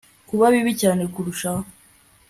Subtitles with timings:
[0.29, 1.61] kuba bibi cyane kurushaho